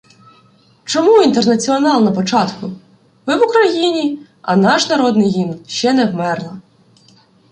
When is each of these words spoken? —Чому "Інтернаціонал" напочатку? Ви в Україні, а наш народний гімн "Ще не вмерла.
—Чому 0.85 1.21
"Інтернаціонал" 1.21 2.03
напочатку? 2.03 2.71
Ви 3.25 3.35
в 3.37 3.43
Україні, 3.43 4.19
а 4.41 4.55
наш 4.55 4.89
народний 4.89 5.27
гімн 5.29 5.59
"Ще 5.67 5.93
не 5.93 6.05
вмерла. 6.05 6.57